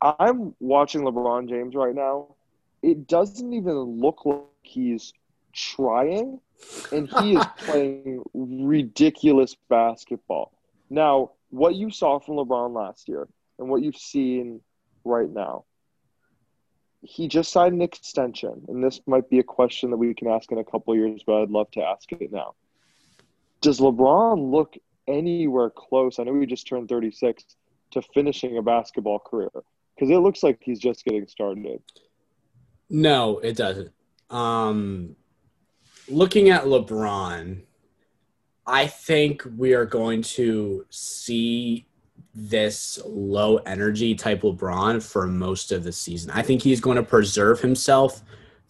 [0.00, 2.34] I'm watching LeBron James right now.
[2.82, 5.12] It doesn't even look like he's
[5.52, 6.40] trying,
[6.90, 10.52] and he is playing ridiculous basketball.
[10.90, 13.28] Now, what you saw from LeBron last year
[13.58, 14.60] and what you've seen
[15.04, 15.64] right now,
[17.02, 20.50] he just signed an extension, and this might be a question that we can ask
[20.52, 22.54] in a couple years, but I'd love to ask it now.
[23.60, 24.76] Does LeBron look
[25.08, 26.18] anywhere close?
[26.18, 27.44] I know he just turned 36
[27.92, 29.50] to finishing a basketball career
[29.94, 31.82] because it looks like he's just getting started.
[32.88, 33.92] No, it doesn't.
[34.30, 35.16] Um,
[36.08, 37.62] looking at LeBron,
[38.66, 41.86] I think we are going to see
[42.34, 46.30] this low energy type LeBron for most of the season.
[46.30, 48.22] I think he's going to preserve himself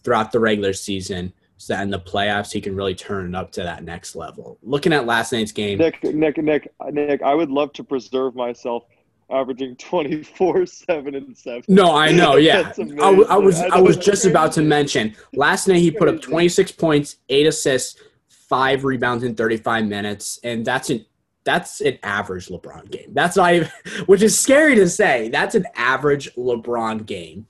[0.03, 3.51] throughout the regular season so that in the playoffs he can really turn it up
[3.53, 4.57] to that next level.
[4.61, 8.83] Looking at last night's game, Nick, Nick, Nick, Nick, I would love to preserve myself
[9.29, 12.35] averaging 24 7 and 7 No, I know.
[12.43, 13.61] Yeah, I, I was.
[13.61, 15.15] I I, was just about to mention.
[15.33, 20.65] Last night he put up 26 points, eight assists, five rebounds in 35 minutes, and
[20.65, 21.05] that's an
[21.43, 23.13] that's an average LeBron game.
[23.13, 23.69] That's not even,
[24.05, 25.29] which is scary to say.
[25.29, 27.47] That's an average LeBron game,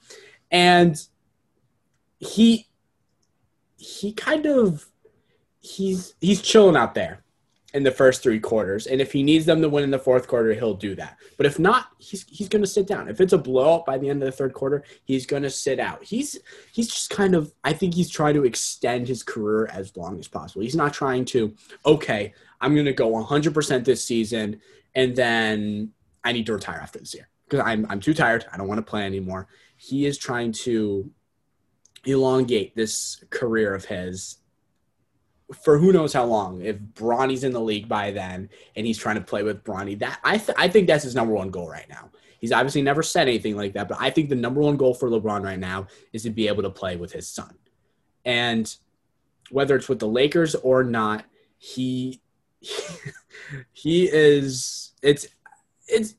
[0.52, 1.02] and
[2.20, 2.68] he
[3.78, 4.86] he kind of
[5.60, 7.24] he's he's chilling out there
[7.74, 8.86] in the first three quarters.
[8.86, 11.18] And if he needs them to win in the fourth quarter, he'll do that.
[11.38, 13.10] But if not, he's he's gonna sit down.
[13.10, 16.04] If it's a blowout by the end of the third quarter, he's gonna sit out.
[16.04, 16.40] He's
[16.72, 20.28] he's just kind of I think he's trying to extend his career as long as
[20.28, 20.62] possible.
[20.62, 21.54] He's not trying to,
[21.86, 24.62] okay, I'm gonna go 100 percent this season
[24.96, 25.92] and then
[26.24, 27.28] I need to retire after this year.
[27.46, 28.46] Because I'm I'm too tired.
[28.52, 29.48] I don't want to play anymore.
[29.78, 31.12] He is trying to
[32.06, 34.38] elongate this career of his
[35.62, 36.62] for who knows how long.
[36.62, 40.20] If Bronny's in the league by then and he's trying to play with Bronny, that
[40.24, 42.10] I th- I think that's his number one goal right now.
[42.40, 45.10] He's obviously never said anything like that, but I think the number one goal for
[45.10, 47.56] LeBron right now is to be able to play with his son.
[48.26, 48.74] And
[49.50, 51.26] whether it's with the Lakers or not,
[51.58, 52.22] he
[53.74, 55.28] he is it's
[55.88, 56.16] it's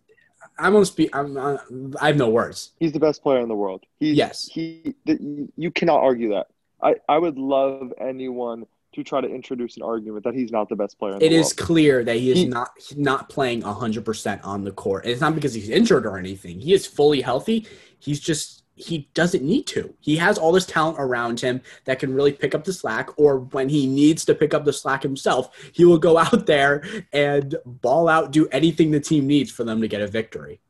[0.58, 1.14] I'm gonna speak.
[1.16, 1.56] I'm, uh,
[2.00, 2.70] I have no words.
[2.78, 3.84] He's the best player in the world.
[3.98, 4.48] He's, Yes.
[4.52, 5.18] He, th-
[5.56, 6.46] you cannot argue that.
[6.80, 10.76] I, I would love anyone to try to introduce an argument that he's not the
[10.76, 11.40] best player in the world.
[11.46, 15.04] is clear that he is He- not not playing 100% on the court.
[15.04, 16.60] And it's not because he's injured or anything.
[16.60, 17.66] He is fully healthy.
[17.98, 19.94] He's just he doesn't need to.
[20.00, 23.38] He has all this talent around him that can really pick up the slack or
[23.38, 27.56] when he needs to pick up the slack himself, he will go out there and
[27.64, 30.60] ball out do anything the team needs for them to get a victory.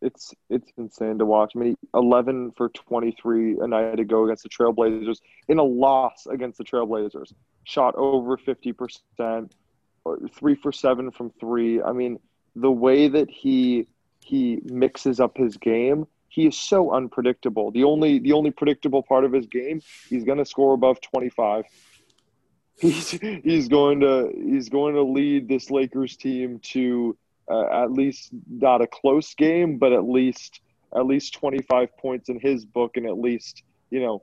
[0.00, 1.52] It's it's insane to watch.
[1.54, 6.58] I mean, 11 for 23 a night ago against the Trailblazers in a loss against
[6.58, 7.32] the Trailblazers.
[7.62, 9.52] Shot over 50%,
[10.04, 11.80] or three for seven from three.
[11.80, 12.18] I mean,
[12.56, 13.86] the way that he
[14.24, 17.70] he mixes up his game, he is so unpredictable.
[17.70, 21.64] The only the only predictable part of his game, he's going to score above 25.
[22.80, 27.16] He's he's going to he's going to lead this Lakers team to
[27.48, 30.60] uh, at least not a close game, but at least
[30.96, 34.22] at least 25 points in his book and at least, you know,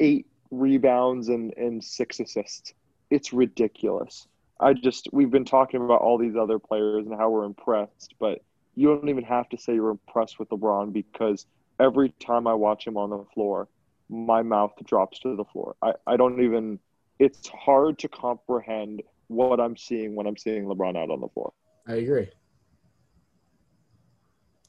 [0.00, 2.72] eight rebounds and, and six assists.
[3.10, 4.26] It's ridiculous.
[4.60, 8.42] I just we've been talking about all these other players and how we're impressed, but
[8.78, 11.46] you don't even have to say you're impressed with LeBron because
[11.80, 13.68] every time I watch him on the floor,
[14.08, 15.74] my mouth drops to the floor.
[15.82, 16.78] I, I don't even
[17.18, 21.52] it's hard to comprehend what I'm seeing when I'm seeing LeBron out on the floor.
[21.88, 22.28] I agree.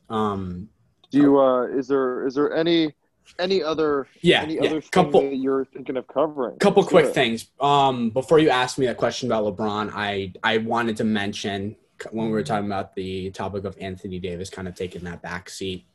[0.10, 0.70] Um
[1.12, 2.94] Do you uh is there is there any
[3.38, 4.62] any other Yeah, any yeah.
[4.64, 6.58] other thing Couple- that you're thinking of covering?
[6.58, 7.48] couple Let's quick things.
[7.62, 11.76] Um, before you ask me that question about LeBron, I I wanted to mention
[12.12, 15.50] when we were talking about the topic of Anthony Davis kind of taking that back
[15.50, 15.86] seat.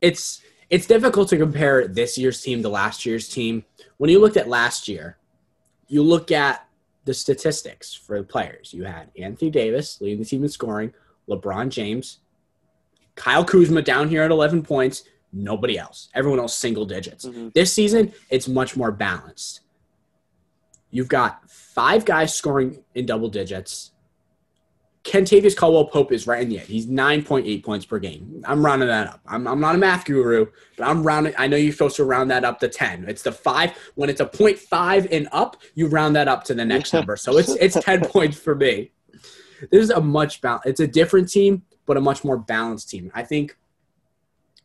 [0.00, 3.64] It's it's difficult to compare this year's team to last year's team.
[3.98, 5.18] When you looked at last year,
[5.88, 6.66] you look at
[7.04, 8.72] the statistics for the players.
[8.72, 10.92] You had Anthony Davis leading the team in scoring,
[11.28, 12.20] LeBron James,
[13.14, 16.08] Kyle Kuzma down here at 11 points, nobody else.
[16.14, 17.24] Everyone else single digits.
[17.26, 17.52] Mhm.
[17.52, 19.60] This season, it's much more balanced.
[20.90, 23.90] You've got five guys scoring in double digits.
[25.04, 26.66] Kentavious Caldwell Pope is right in the end.
[26.66, 28.42] He's 9.8 points per game.
[28.46, 29.20] I'm rounding that up.
[29.26, 30.46] I'm, I'm not a math guru,
[30.78, 31.34] but I'm rounding.
[31.36, 33.04] I know you're supposed to round that up to 10.
[33.06, 33.76] It's the five.
[33.96, 37.16] When it's a 0.5 and up, you round that up to the next number.
[37.16, 38.92] So it's it's 10 points for me.
[39.70, 43.12] This is a much bal- It's a different team, but a much more balanced team.
[43.14, 43.58] I think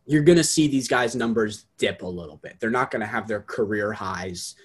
[0.05, 2.61] you're going to see these guys' numbers dip a little bit.
[2.61, 4.55] They're not going to have their career highs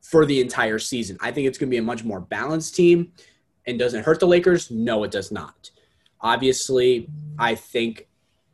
[0.00, 1.18] for the entire season.
[1.20, 3.12] I think it's going to be a much more balanced team.
[3.66, 4.70] And does it hurt the Lakers?
[4.70, 5.70] No, it does not.
[6.20, 8.08] Obviously, I think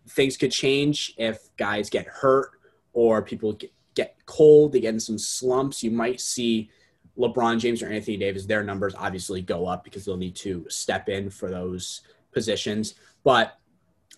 [0.09, 2.51] things could change if guys get hurt
[2.93, 5.83] or people get, get cold, they get in some slumps.
[5.83, 6.71] You might see
[7.19, 11.09] LeBron James or Anthony Davis, their numbers obviously go up because they'll need to step
[11.09, 12.95] in for those positions.
[13.25, 13.59] But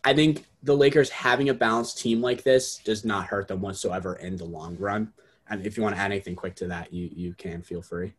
[0.05, 4.17] I think the Lakers having a balanced team like this does not hurt them whatsoever
[4.17, 5.13] in the long run.
[5.49, 8.15] And if you want to add anything quick to that, you you can feel free.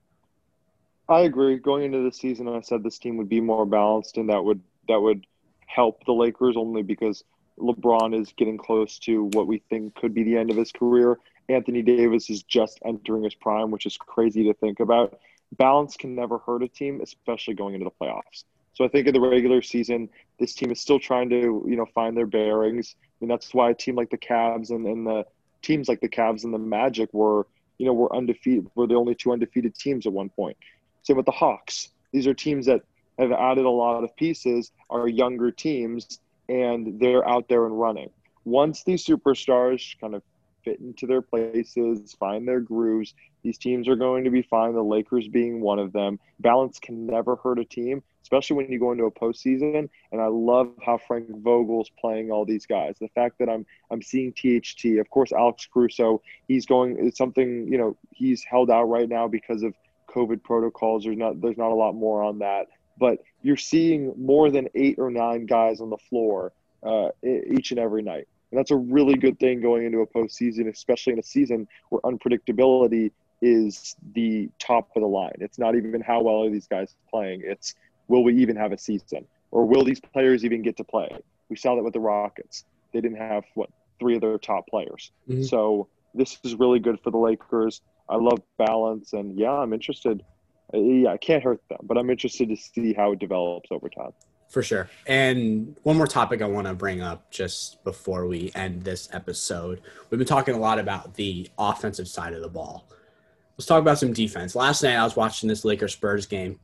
[1.10, 1.58] I agree.
[1.58, 4.62] Going into the season, I said this team would be more balanced, and that would
[4.88, 5.26] that would
[5.66, 7.24] help the Lakers only because
[7.58, 11.18] LeBron is getting close to what we think could be the end of his career.
[11.50, 15.20] Anthony Davis is just entering his prime, which is crazy to think about.
[15.58, 18.44] Balance can never hurt a team, especially going into the playoffs.
[18.74, 21.88] So I think in the regular season, this team is still trying to, you know,
[21.88, 22.96] find their bearings.
[23.02, 25.26] I mean, that's why a team like the Cavs and, and the
[25.64, 27.48] teams like the Cavs and the Magic were,
[27.80, 30.56] you know, were undefeated, were the only two undefeated teams at one point.
[31.04, 31.90] Same with the Hawks.
[32.12, 32.82] These are teams that
[33.18, 38.10] have added a lot of pieces, are younger teams, and they're out there and running.
[38.46, 40.24] Once these superstars kind of
[40.64, 44.74] fit into their places, find their grooves, these teams are going to be fine.
[44.74, 46.20] The Lakers being one of them.
[46.40, 49.90] Balance can never hurt a team, especially when you go into a postseason.
[50.12, 52.96] And I love how Frank Vogel's playing all these guys.
[53.00, 56.22] The fact that I'm I'm seeing THT, of course, Alex Caruso.
[56.48, 56.98] He's going.
[57.00, 57.98] It's something you know.
[58.12, 59.74] He's held out right now because of
[60.10, 61.04] COVID protocols.
[61.04, 62.68] There's not there's not a lot more on that,
[63.00, 66.52] but you're seeing more than eight or nine guys on the floor
[66.84, 68.28] uh, each and every night.
[68.52, 72.02] And that's a really good thing going into a postseason, especially in a season where
[72.02, 75.36] unpredictability is the top of the line.
[75.40, 77.42] It's not even how well are these guys playing.
[77.44, 77.76] It's
[78.08, 81.10] will we even have a season or will these players even get to play?
[81.50, 82.66] We saw that with the Rockets.
[82.92, 83.70] They didn't have what
[84.00, 85.12] three of their top players.
[85.30, 85.46] Mhm.
[85.46, 87.82] So this is really good for the Lakers.
[88.10, 90.24] I love balance, and yeah, I'm interested.
[90.74, 94.12] Yeah, I can't hurt them, but I'm interested to see how it develops over time.
[94.50, 94.90] For sure.
[95.06, 99.82] And one more topic I want to bring up just before we end this episode.
[100.10, 102.90] We've been talking a lot about the offensive side of the ball.
[103.58, 104.56] Let's talk about some defense.
[104.56, 106.60] Last night I was watching this Lakers Spurs game,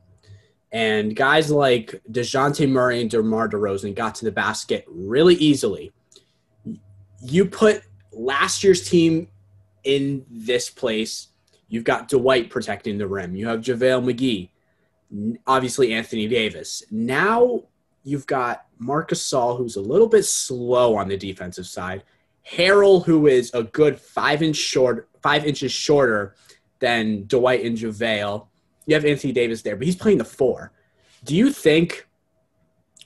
[0.72, 5.92] and guys like DeJounte Murray and DeMar DeRozan got to the basket really easily.
[7.22, 7.82] You put
[8.12, 9.28] last year's team
[9.84, 11.28] in this place.
[11.68, 13.34] You've got Dwight protecting the rim.
[13.34, 15.38] You have JaVale McGee.
[15.46, 16.82] Obviously, Anthony Davis.
[16.90, 17.64] Now
[18.04, 22.04] you've got Marc Gasol, who's a little bit slow on the defensive side.
[22.48, 26.36] Harrell, who is a good five inch short, five inches shorter
[26.78, 28.46] than Dwight and JaVale.
[28.86, 30.72] You have Anthony Davis there, but he's playing the four.
[31.24, 32.06] Do you think?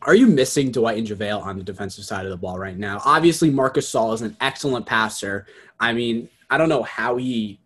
[0.02, 3.02] Are you missing Dwight and JaVale on the defensive side of the ball right now?
[3.04, 5.46] Obviously, Marc Gasol is an excellent passer.
[5.78, 7.60] I mean, I don't know how he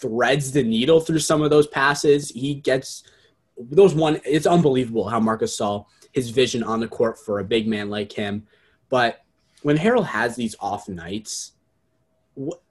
[0.00, 2.30] threads the needle through some of those passes.
[2.30, 3.02] He gets
[3.58, 4.20] those one.
[4.24, 8.10] It's unbelievable how Marc Gasol his vision on the court for a big man like
[8.10, 8.46] him.
[8.88, 9.22] But
[9.62, 11.52] when Harrell has these off nights,
[12.32, 12.62] what,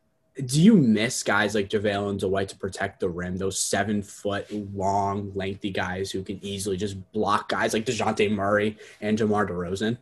[0.43, 3.37] do you miss guys like JaVale and Dwight to protect the rim?
[3.37, 8.77] Those seven foot long, lengthy guys who can easily just block guys like DeJounte Murray
[8.99, 9.97] and DeMar DeRozan?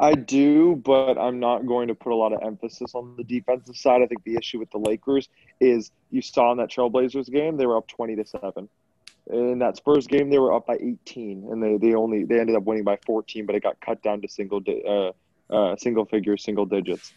[0.00, 3.76] I do, but I'm not going to put a lot of emphasis on the defensive
[3.76, 4.00] side.
[4.00, 5.28] I think the issue with the Lakers
[5.60, 8.66] is you saw in that Trailblazers game, they were up 20 to 7.
[9.30, 12.56] In that Spurs game, they were up by 18, and they, they only they ended
[12.56, 15.12] up winning by 14, but it got cut down to single uh,
[15.54, 17.12] uh, single figures, single digits.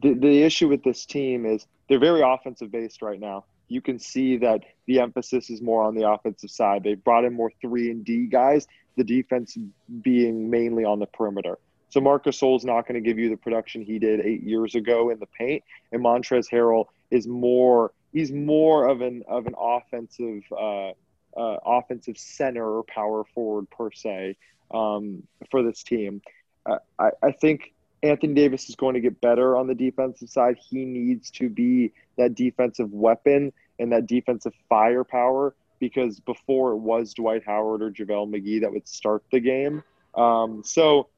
[0.00, 3.44] The, the issue with this team is they're very offensive based right now.
[3.68, 6.82] You can see that the emphasis is more on the offensive side.
[6.82, 8.66] They've brought in more three and D guys,
[8.96, 9.58] the defense
[10.00, 11.58] being mainly on the perimeter.
[11.96, 15.08] So Marc Gasol's not going to give you the production he did eight years ago
[15.08, 17.90] in the paint, and Montrezl Harrell is more.
[18.12, 23.90] He's more of an of an offensive uh, uh, offensive center or power forward per
[23.90, 24.36] se
[24.74, 26.20] um, for this team.
[26.66, 27.72] Uh, I, I think
[28.02, 30.58] Anthony Davis is going to get better on the defensive side.
[30.68, 37.14] He needs to be that defensive weapon and that defensive firepower because before it was
[37.14, 39.82] Dwight Howard or JaVale McGee that would start the game.
[40.14, 41.08] Um, so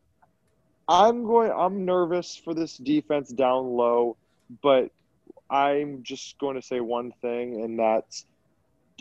[0.89, 1.53] I'm going.
[1.53, 4.17] I'm nervous for this defense down low,
[4.63, 4.91] but
[5.51, 8.25] I'm just going to say one thing, and that's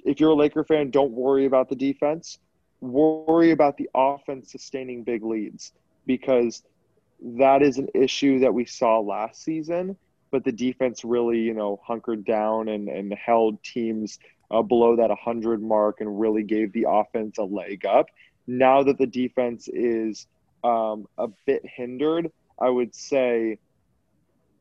[0.06, 2.40] if you're a Laker fan, don't worry about the defense.
[2.82, 5.72] Worry about the offense sustaining big leads
[6.06, 6.64] because
[7.22, 9.98] that is an issue that we saw last season.
[10.30, 14.20] But the defense really, you know, hunkered down and, and held teams
[14.52, 18.08] uh, below that 100 mark and really gave the offense a leg up.
[18.46, 20.28] Now that the defense is
[20.64, 23.60] um, a bit hindered, I would say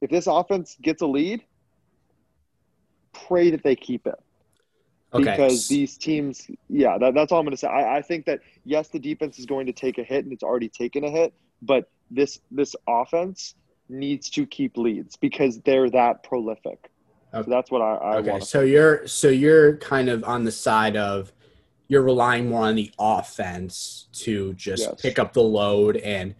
[0.00, 1.42] if this offense gets a lead,
[3.12, 4.20] pray that they keep it.
[5.12, 5.30] Okay.
[5.30, 7.68] Because these teams, yeah, that, that's all I'm going to say.
[7.68, 10.42] I, I think that yes, the defense is going to take a hit, and it's
[10.42, 11.32] already taken a hit.
[11.62, 13.54] But this this offense
[13.88, 16.90] needs to keep leads because they're that prolific.
[17.32, 17.44] Okay.
[17.44, 18.30] So that's what I, I okay.
[18.30, 18.44] want.
[18.44, 21.32] So you're so you're kind of on the side of
[21.88, 25.00] you're relying more on the offense to just Yes.
[25.00, 26.34] pick up the load and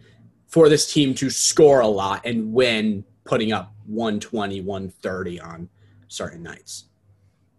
[0.47, 5.69] for this team to score a lot and win putting up 120 130 on
[6.07, 6.85] certain nights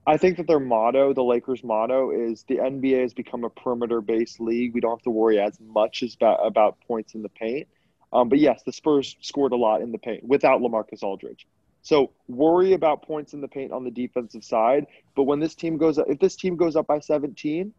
[0.06, 4.40] I think that their motto, the Lakers' motto, is the NBA has become a perimeter-based
[4.40, 4.72] league.
[4.72, 7.68] We don't have to worry as much as about, about points in the paint.
[8.10, 11.46] Um, but yes, the Spurs scored a lot in the paint without LaMarcus Aldridge.
[11.88, 14.86] So worry about points in the paint on the defensive side.
[15.16, 17.72] But when this team goes up, if this team goes up by 17,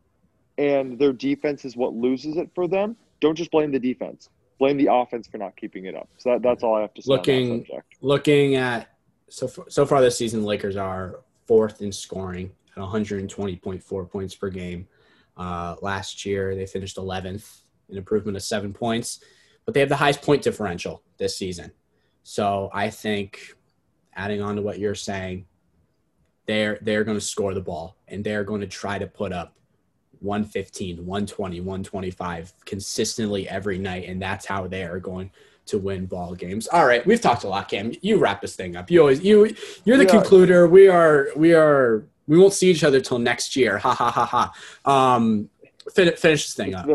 [0.58, 4.32] and their defense is what loses it for them, don't just blame the defense.
[4.58, 6.10] Blame the offense for not keeping it up.
[6.18, 7.68] So that, that's all I have to say Looking-
[8.02, 8.98] looking at
[9.30, 14.50] so far, so far this season lakers are fourth in scoring at 120.4 points per
[14.50, 14.88] game
[15.38, 19.20] uh, last year they finished 11th an improvement of seven points
[19.66, 21.72] but they have the highest point differential this season
[22.24, 23.56] so i think
[24.16, 25.46] adding on to what you're saying
[26.46, 29.56] they're they're going to score the ball and they're going to try to put up
[30.22, 35.32] 115 120 125 consistently every night and that's how they are going
[35.68, 36.68] to win ball games.
[36.68, 37.94] All right, we've talked a lot, Cam.
[38.02, 38.90] You wrap this thing up.
[38.90, 39.54] You always you
[39.86, 40.10] you're the Yeah.
[40.22, 40.68] concluder.
[40.68, 43.78] We are we are we won't see each other till next year.
[43.78, 45.16] Ha ha ha ha.
[45.16, 45.50] Um,
[45.94, 46.88] fin- finish this thing up.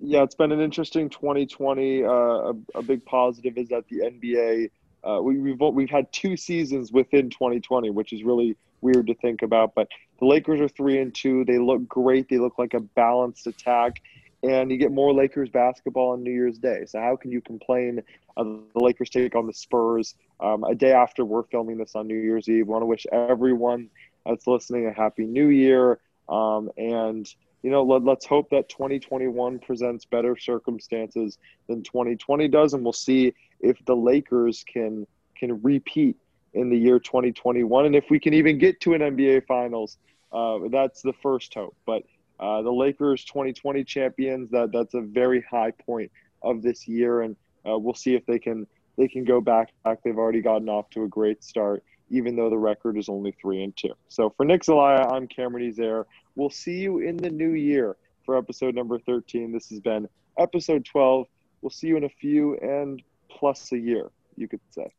[0.00, 2.04] Yeah, it's been an interesting 2020.
[2.04, 4.70] Uh, a, a big positive is that the NBA
[5.06, 9.42] uh, we, we've we've had two seasons within 2020, which is really weird to think
[9.42, 9.74] about.
[9.74, 9.88] But
[10.18, 11.44] the Lakers are three and two.
[11.44, 12.28] They look great.
[12.28, 14.02] They look like a balanced attack,
[14.42, 16.84] and you get more Lakers basketball on New Year's Day.
[16.86, 18.02] So how can you complain?
[18.36, 22.06] Uh, the Lakers take on the Spurs um, a day after we're filming this on
[22.06, 22.66] New Year's Eve.
[22.66, 23.88] Want to wish everyone
[24.26, 26.00] that's listening a happy New Year.
[26.28, 27.32] Um, and
[27.62, 31.38] you know, let, let's hope that 2021 presents better circumstances
[31.68, 36.16] than 2020 does, and we'll see if the Lakers can can repeat
[36.54, 39.98] in the year 2021, and if we can even get to an NBA Finals.
[40.32, 41.76] Uh, that's the first hope.
[41.86, 42.02] But
[42.38, 46.10] uh, the Lakers 2020 champions, that that's a very high point
[46.42, 47.36] of this year, and
[47.68, 49.70] uh, we'll see if they can they can go back.
[49.84, 50.02] back.
[50.02, 53.62] They've already gotten off to a great start, even though the record is only three
[53.62, 53.92] and two.
[54.08, 56.04] So for Nick Zelaya, I'm Cameron Ezair.
[56.34, 59.52] We'll see you in the new year for episode number 13.
[59.52, 61.26] This has been episode 12.
[61.62, 64.92] We'll see you in a few and plus a year, you could say.